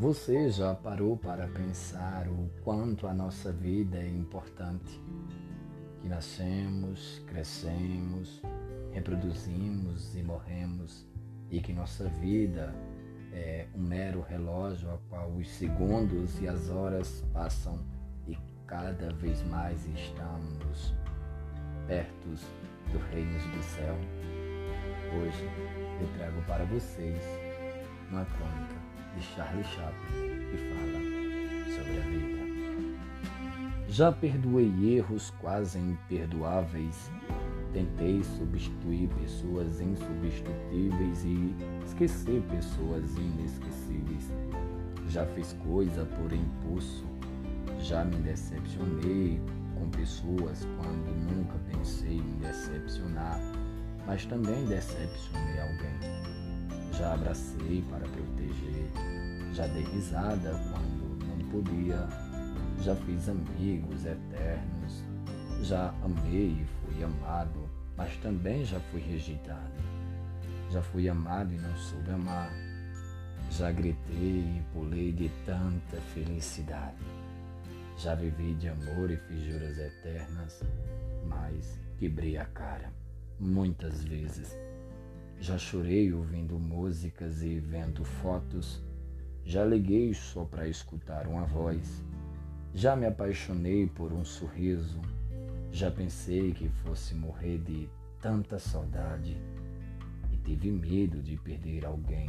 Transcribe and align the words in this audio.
Você 0.00 0.48
já 0.48 0.74
parou 0.74 1.14
para 1.14 1.46
pensar 1.48 2.26
o 2.26 2.48
quanto 2.64 3.06
a 3.06 3.12
nossa 3.12 3.52
vida 3.52 3.98
é 3.98 4.08
importante? 4.08 4.98
Que 6.00 6.08
nascemos, 6.08 7.22
crescemos, 7.26 8.40
reproduzimos 8.92 10.16
e 10.16 10.22
morremos, 10.22 11.06
e 11.50 11.60
que 11.60 11.74
nossa 11.74 12.08
vida 12.08 12.74
é 13.30 13.66
um 13.74 13.82
mero 13.82 14.22
relógio 14.22 14.90
a 14.90 14.96
qual 15.10 15.30
os 15.32 15.46
segundos 15.50 16.40
e 16.40 16.48
as 16.48 16.70
horas 16.70 17.22
passam 17.34 17.78
e 18.26 18.38
cada 18.66 19.12
vez 19.12 19.42
mais 19.48 19.84
estamos 19.84 20.94
perto 21.86 22.26
do 22.90 22.98
reino 23.12 23.38
do 23.38 23.62
céu. 23.62 23.96
Hoje 25.20 25.44
eu 26.00 26.08
trago 26.16 26.40
para 26.46 26.64
vocês 26.64 27.22
uma 28.10 28.24
crônica 28.24 28.89
de 29.16 29.22
Charlie 29.22 29.64
Chaplin 29.64 30.40
que 30.50 30.56
fala 30.56 31.76
sobre 31.76 31.98
a 31.98 32.04
vida. 32.08 32.40
Já 33.88 34.12
perdoei 34.12 34.96
erros 34.96 35.30
quase 35.40 35.78
imperdoáveis. 35.78 37.10
Tentei 37.72 38.22
substituir 38.22 39.08
pessoas 39.20 39.80
insubstituíveis 39.80 41.24
e 41.24 41.54
esquecer 41.84 42.42
pessoas 42.42 43.16
inesquecíveis. 43.16 44.32
Já 45.08 45.26
fiz 45.26 45.56
coisa 45.64 46.04
por 46.04 46.32
impulso. 46.32 47.04
Já 47.80 48.04
me 48.04 48.16
decepcionei 48.16 49.40
com 49.74 49.88
pessoas 49.90 50.66
quando 50.76 51.34
nunca 51.34 51.58
pensei 51.70 52.18
em 52.18 52.38
decepcionar, 52.38 53.40
mas 54.06 54.26
também 54.26 54.66
decepcionei 54.66 55.60
alguém. 55.60 55.99
Abracei 57.10 57.84
para 57.90 58.06
proteger, 58.06 58.88
já 59.52 59.66
dei 59.66 59.82
risada 59.82 60.52
quando 60.70 61.26
não 61.26 61.50
podia, 61.50 62.08
já 62.82 62.94
fiz 62.94 63.28
amigos 63.28 64.06
eternos, 64.06 65.04
já 65.62 65.92
amei 66.04 66.62
e 66.62 66.64
fui 66.64 67.02
amado, 67.02 67.68
mas 67.96 68.16
também 68.18 68.64
já 68.64 68.78
fui 68.78 69.00
rejeitado. 69.00 69.72
Já 70.70 70.80
fui 70.80 71.08
amado 71.08 71.52
e 71.52 71.58
não 71.58 71.76
soube 71.76 72.10
amar, 72.12 72.52
já 73.50 73.72
gritei 73.72 74.58
e 74.58 74.62
pulei 74.72 75.10
de 75.10 75.28
tanta 75.44 75.96
felicidade. 76.14 77.04
Já 77.98 78.14
vivi 78.14 78.54
de 78.54 78.68
amor 78.68 79.10
e 79.10 79.16
fiz 79.16 79.40
juras 79.42 79.76
eternas, 79.76 80.62
mas 81.26 81.76
quebrei 81.98 82.36
a 82.36 82.44
cara 82.44 82.92
muitas 83.40 84.04
vezes. 84.04 84.56
Já 85.42 85.56
chorei 85.56 86.12
ouvindo 86.12 86.58
músicas 86.58 87.42
e 87.42 87.58
vendo 87.58 88.04
fotos. 88.04 88.84
Já 89.42 89.64
liguei 89.64 90.12
só 90.12 90.44
para 90.44 90.68
escutar 90.68 91.26
uma 91.26 91.46
voz. 91.46 92.04
Já 92.74 92.94
me 92.94 93.06
apaixonei 93.06 93.86
por 93.86 94.12
um 94.12 94.22
sorriso. 94.22 95.00
Já 95.72 95.90
pensei 95.90 96.52
que 96.52 96.68
fosse 96.68 97.14
morrer 97.14 97.56
de 97.56 97.88
tanta 98.20 98.58
saudade. 98.58 99.34
E 100.30 100.36
tive 100.36 100.70
medo 100.70 101.22
de 101.22 101.38
perder 101.38 101.86
alguém 101.86 102.28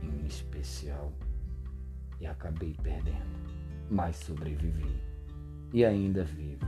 em 0.00 0.24
especial. 0.24 1.12
E 2.20 2.26
acabei 2.26 2.76
perdendo, 2.80 3.50
mas 3.90 4.14
sobrevivi. 4.14 5.02
E 5.72 5.84
ainda 5.84 6.22
vivo. 6.22 6.66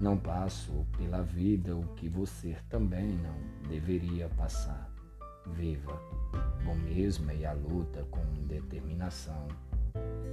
Não 0.00 0.16
passo 0.16 0.86
pela 0.96 1.22
vida 1.22 1.76
o 1.76 1.86
que 1.88 2.08
você 2.08 2.56
também 2.70 3.08
não 3.18 3.68
deveria 3.68 4.30
passar 4.30 4.93
viva, 5.52 6.00
bom 6.64 6.74
mesmo 6.74 7.30
e 7.32 7.44
a 7.44 7.52
luta 7.52 8.04
com 8.10 8.24
determinação. 8.46 9.46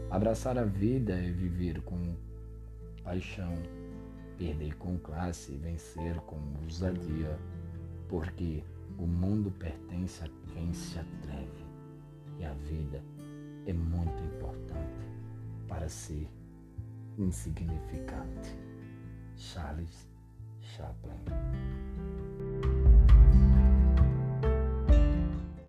Abraçar 0.09 0.57
a 0.57 0.63
vida 0.63 1.13
é 1.13 1.31
viver 1.31 1.81
com 1.81 2.15
paixão, 3.03 3.53
perder 4.37 4.75
com 4.77 4.97
classe 4.97 5.53
e 5.53 5.57
vencer 5.57 6.15
com 6.21 6.39
ousadia, 6.63 7.37
porque 8.07 8.63
o 8.97 9.05
mundo 9.05 9.51
pertence 9.51 10.23
a 10.23 10.29
quem 10.51 10.73
se 10.73 10.99
atreve 10.99 11.65
e 12.39 12.45
a 12.45 12.53
vida 12.53 13.01
é 13.65 13.73
muito 13.73 14.23
importante 14.23 15.07
para 15.67 15.87
ser 15.87 16.27
insignificante. 17.17 18.55
Charles 19.37 20.07
Chaplin 20.59 21.60